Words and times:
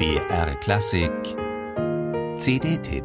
BR 0.00 0.54
Klassik 0.60 1.12
CD-Tipp 2.38 3.04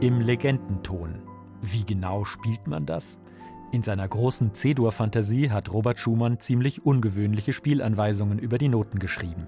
Im 0.00 0.20
Legendenton. 0.20 1.22
Wie 1.62 1.86
genau 1.86 2.24
spielt 2.26 2.66
man 2.66 2.84
das? 2.84 3.18
In 3.72 3.82
seiner 3.82 4.06
großen 4.06 4.52
C-Dur-Fantasie 4.52 5.50
hat 5.50 5.72
Robert 5.72 5.98
Schumann 5.98 6.40
ziemlich 6.40 6.84
ungewöhnliche 6.84 7.54
Spielanweisungen 7.54 8.38
über 8.38 8.58
die 8.58 8.68
Noten 8.68 8.98
geschrieben. 8.98 9.46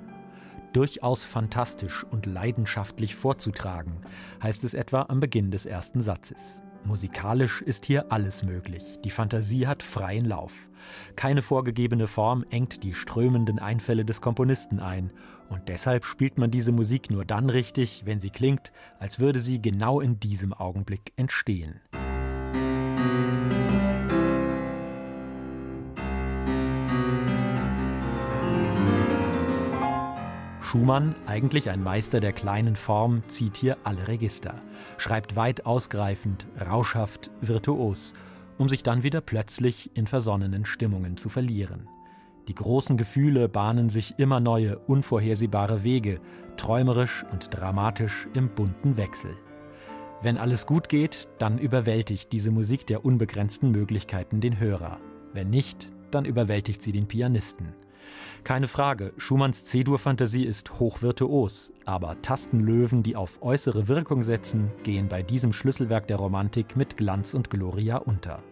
Durchaus 0.73 1.25
fantastisch 1.25 2.05
und 2.05 2.25
leidenschaftlich 2.25 3.15
vorzutragen, 3.15 4.01
heißt 4.43 4.65
es 4.65 4.73
etwa 4.73 5.03
am 5.03 5.21
Beginn 5.21 5.51
des 5.51 5.67
ersten 5.67 6.01
Satzes. 6.01 6.63
Musikalisch 6.85 7.61
ist 7.61 7.85
hier 7.85 8.11
alles 8.13 8.43
möglich. 8.43 8.99
Die 9.05 9.11
Fantasie 9.11 9.67
hat 9.67 9.83
freien 9.83 10.25
Lauf. 10.25 10.71
Keine 11.17 11.43
vorgegebene 11.43 12.07
Form 12.07 12.47
engt 12.49 12.83
die 12.83 12.95
strömenden 12.95 13.59
Einfälle 13.59 14.07
des 14.07 14.23
Komponisten 14.23 14.81
ein. 14.81 15.11
Und 15.51 15.69
deshalb 15.69 16.07
spielt 16.07 16.39
man 16.39 16.51
diese 16.51 16.73
Musik 16.73 17.11
nur 17.11 17.27
dann 17.27 17.51
richtig, 17.51 18.03
wenn 18.07 18.21
sie 18.21 18.31
klingt, 18.31 18.73
als 18.99 19.19
würde 19.19 19.41
sie 19.41 19.61
genau 19.61 20.01
in 20.01 20.19
diesem 20.19 20.55
Augenblick 20.55 21.13
entstehen. 21.17 21.81
Schumann, 30.75 31.15
eigentlich 31.29 31.71
ein 31.71 31.85
Meister 31.85 32.19
der 32.19 32.33
kleinen 32.33 32.75
Form, 32.75 33.23
zieht 33.29 33.57
hier 33.57 33.77
alle 33.85 34.09
Register, 34.09 34.61
schreibt 34.97 35.37
weit 35.37 35.67
ausgreifend, 35.67 36.49
rauschhaft, 36.69 37.31
virtuos, 37.41 38.13
um 38.59 38.69
sich 38.69 38.83
dann 38.83 39.05
wieder 39.05 39.21
plötzlich 39.21 39.93
in 39.95 40.09
versonnenen 40.09 40.65
Stimmungen 40.65 41.17
zu 41.17 41.29
verlieren. 41.29 41.89
Die 42.49 42.57
großen 42.57 42.97
Gefühle 42.97 43.49
bahnen 43.49 43.89
sich 43.89 44.19
immer 44.19 44.41
neue, 44.41 44.81
unvorhersehbare 44.81 45.85
Wege, 45.85 46.19
träumerisch 46.57 47.25
und 47.31 47.51
dramatisch 47.53 48.27
im 48.35 48.49
bunten 48.49 48.97
Wechsel. 48.97 49.31
Wenn 50.23 50.39
alles 50.39 50.67
gut 50.67 50.89
geht, 50.89 51.29
dann 51.39 51.59
überwältigt 51.59 52.33
diese 52.33 52.51
Musik 52.51 52.85
der 52.89 53.05
unbegrenzten 53.05 53.71
Möglichkeiten 53.71 54.41
den 54.41 54.59
Hörer. 54.59 54.99
Wenn 55.33 55.51
nicht, 55.51 55.89
dann 56.11 56.25
überwältigt 56.25 56.83
sie 56.83 56.91
den 56.91 57.07
Pianisten. 57.07 57.75
Keine 58.45 58.69
Frage, 58.69 59.13
Schumanns 59.17 59.65
C-Dur-Fantasie 59.65 60.45
ist 60.45 60.79
hochvirtuos, 60.79 61.73
aber 61.87 62.21
Tastenlöwen, 62.21 63.03
die 63.03 63.17
auf 63.17 63.43
äußere 63.43 63.89
Wirkung 63.89 64.23
setzen, 64.23 64.71
gehen 64.83 65.09
bei 65.09 65.23
diesem 65.23 65.53
Schlüsselwerk 65.53 66.07
der 66.09 66.19
Romantik 66.19 66.77
mit 66.77 66.97
Glanz 66.97 67.35
und 67.35 67.49
Gloria 67.49 67.97
unter. 67.97 68.43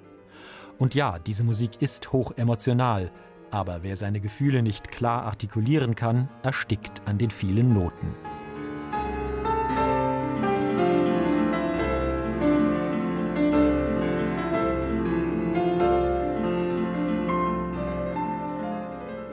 Und 0.78 0.94
ja, 0.94 1.18
diese 1.18 1.44
Musik 1.44 1.80
ist 1.80 2.12
hoch 2.12 2.32
emotional, 2.36 3.10
aber 3.50 3.82
wer 3.82 3.96
seine 3.96 4.20
Gefühle 4.20 4.62
nicht 4.62 4.90
klar 4.90 5.24
artikulieren 5.24 5.94
kann, 5.94 6.28
erstickt 6.42 7.02
an 7.04 7.18
den 7.18 7.30
vielen 7.30 7.74
Noten. 7.74 8.14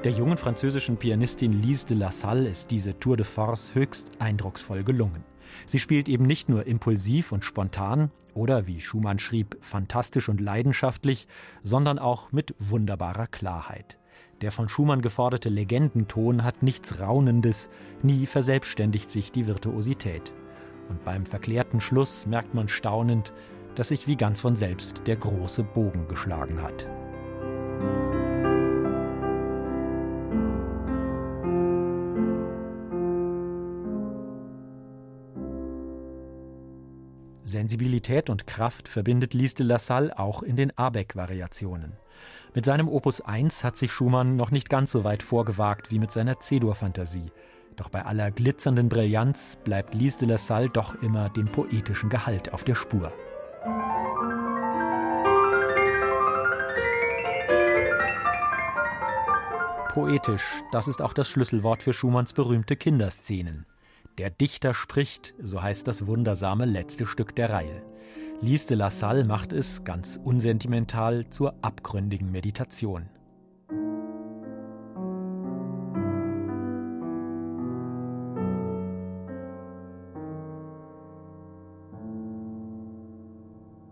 Der 0.05 0.14
jungen 0.14 0.38
französischen 0.38 0.95
Pianistin 0.95 1.52
Lise 1.52 1.88
de 1.88 1.97
la 1.97 2.09
Salle 2.09 2.47
ist 2.47 2.72
diese 2.72 2.97
Tour 3.00 3.17
de 3.17 3.25
Force 3.25 3.75
höchst 3.75 4.11
eindrucksvoll 4.19 4.86
gelungen. 4.86 5.25
Sie 5.66 5.78
spielt 5.78 6.08
eben 6.08 6.25
nicht 6.25 6.47
nur 6.47 6.66
impulsiv 6.67 7.33
und 7.33 7.43
spontan 7.43 8.09
oder, 8.33 8.65
wie 8.65 8.80
Schumann 8.80 9.20
schrieb, 9.20 9.58
fantastisch 9.59 10.30
und 10.30 10.39
leidenschaftlich, 10.39 11.27
sondern 11.64 11.99
auch 11.99 12.32
mit 12.32 12.55
wunderbarer 12.59 13.27
Klarheit. 13.27 13.99
Der 14.39 14.54
von 14.54 14.70
Schumann 14.70 15.02
geforderte 15.02 15.49
Legendenton 15.49 16.45
hat 16.45 16.64
nichts 16.64 17.02
Raunendes, 17.02 17.70
nie 18.02 18.26
verselbstständigt 18.26 19.11
sich 19.11 19.33
die 19.33 19.48
Virtuosität. 19.48 20.32
Und 20.88 21.04
beim 21.04 21.26
verklärten 21.26 21.82
Schluss 21.82 22.26
merkt 22.26 22.54
man 22.54 22.70
staunend, 22.70 23.33
dass 23.76 23.89
sich 23.89 24.08
wie 24.08 24.15
ganz 24.15 24.39
von 24.39 24.55
selbst 24.55 25.08
der 25.08 25.17
große 25.17 25.64
Bogen 25.64 26.08
geschlagen 26.08 26.61
hat. 26.61 26.88
Sensibilität 37.49 38.30
und 38.30 38.48
Kraft 38.48 38.87
verbindet 38.87 39.33
Lise 39.33 39.55
de 39.55 39.65
la 39.65 39.80
Salle 39.80 40.17
auch 40.17 40.43
in 40.43 40.55
den 40.55 40.77
Abeck-Variationen. 40.77 41.93
Mit 42.54 42.65
seinem 42.65 42.87
Opus 42.87 43.21
1 43.21 43.64
hat 43.64 43.77
sich 43.77 43.92
Schumann 43.92 44.36
noch 44.36 44.52
nicht 44.52 44.70
ganz 44.70 44.92
so 44.92 45.04
weit 45.04 45.23
vorgewagt 45.23 45.92
wie 45.92 45.99
mit 45.99 46.11
seiner 46.11 46.39
C-Dur-Fantasie. 46.39 47.32
Doch 47.76 47.89
bei 47.89 48.05
aller 48.05 48.32
glitzernden 48.32 48.89
Brillanz 48.89 49.58
bleibt 49.64 49.93
Lise 49.93 50.20
de 50.20 50.30
la 50.30 50.38
Salle 50.38 50.70
doch 50.70 50.95
immer 51.02 51.30
dem 51.30 51.45
poetischen 51.45 52.09
Gehalt 52.09 52.54
auf 52.54 52.64
der 52.64 52.76
Spur. 52.76 53.11
Poetisch, 59.89 60.61
das 60.71 60.88
ist 60.88 61.02
auch 61.02 61.14
das 61.14 61.30
Schlüsselwort 61.30 61.83
für 61.83 61.93
Schumanns 61.93 62.33
berühmte 62.33 62.76
Kinderszenen. 62.76 63.65
Der 64.17 64.30
Dichter 64.30 64.73
spricht, 64.73 65.33
so 65.42 65.61
heißt 65.61 65.87
das 65.87 66.08
wundersame 66.08 66.65
letzte 66.65 67.05
Stück 67.05 67.36
der 67.36 67.49
Reihe. 67.49 67.81
Lise 68.42 68.67
de 68.67 68.77
la 68.77 68.89
Salle 68.89 69.25
macht 69.25 69.53
es, 69.53 69.83
ganz 69.83 70.20
unsentimental, 70.23 71.30
zur 71.30 71.55
abgründigen 71.61 72.31
Meditation. 72.31 73.09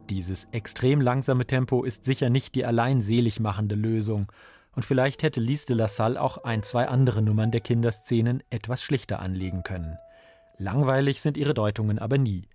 Dieses 0.09 0.45
extrem 0.51 1.01
langsame 1.01 1.45
Tempo 1.45 1.83
ist 1.83 2.05
sicher 2.05 2.29
nicht 2.29 2.55
die 2.55 2.65
allein 2.65 3.01
selig 3.01 3.39
machende 3.39 3.75
Lösung, 3.75 4.31
und 4.75 4.85
vielleicht 4.85 5.23
hätte 5.23 5.41
Lise 5.41 5.65
de 5.65 5.75
la 5.75 5.87
Salle 5.87 6.21
auch 6.21 6.43
ein, 6.43 6.63
zwei 6.63 6.87
andere 6.87 7.21
Nummern 7.21 7.51
der 7.51 7.61
Kinderszenen 7.61 8.43
etwas 8.49 8.83
schlichter 8.83 9.19
anlegen 9.19 9.63
können. 9.63 9.97
Langweilig 10.57 11.21
sind 11.21 11.37
ihre 11.37 11.53
Deutungen 11.53 11.99
aber 11.99 12.17
nie. 12.17 12.49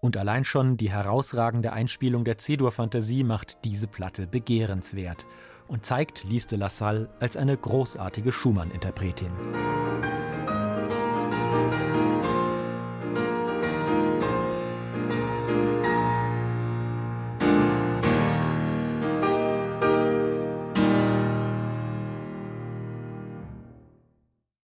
Und 0.00 0.16
allein 0.16 0.44
schon 0.44 0.76
die 0.76 0.90
herausragende 0.90 1.72
Einspielung 1.72 2.24
der 2.24 2.36
C-Dur-Fantasie 2.36 3.24
macht 3.24 3.64
diese 3.64 3.88
Platte 3.88 4.26
begehrenswert 4.26 5.26
und 5.66 5.86
zeigt 5.86 6.24
Lise 6.24 6.48
de 6.48 6.58
la 6.58 6.68
Salle 6.68 7.08
als 7.18 7.36
eine 7.36 7.56
großartige 7.56 8.30
Schumann-Interpretin. 8.30 9.32